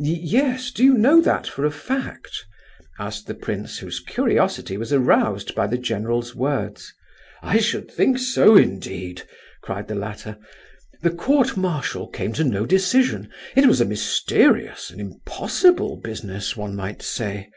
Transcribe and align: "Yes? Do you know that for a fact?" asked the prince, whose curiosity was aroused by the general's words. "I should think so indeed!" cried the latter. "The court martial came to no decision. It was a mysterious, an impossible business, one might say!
"Yes? 0.00 0.72
Do 0.72 0.82
you 0.82 0.94
know 0.94 1.20
that 1.20 1.46
for 1.46 1.64
a 1.64 1.70
fact?" 1.70 2.44
asked 2.98 3.28
the 3.28 3.34
prince, 3.36 3.78
whose 3.78 4.00
curiosity 4.00 4.76
was 4.76 4.92
aroused 4.92 5.54
by 5.54 5.68
the 5.68 5.78
general's 5.78 6.34
words. 6.34 6.92
"I 7.44 7.58
should 7.60 7.88
think 7.88 8.18
so 8.18 8.56
indeed!" 8.56 9.22
cried 9.62 9.86
the 9.86 9.94
latter. 9.94 10.36
"The 11.02 11.12
court 11.12 11.56
martial 11.56 12.08
came 12.08 12.32
to 12.32 12.42
no 12.42 12.66
decision. 12.66 13.30
It 13.54 13.66
was 13.66 13.80
a 13.80 13.84
mysterious, 13.84 14.90
an 14.90 14.98
impossible 14.98 15.98
business, 16.02 16.56
one 16.56 16.74
might 16.74 17.00
say! 17.00 17.48